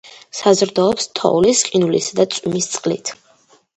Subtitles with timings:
[0.37, 3.15] საზრდოობს თოვლის, ყინულისა და წვიმის წყლით.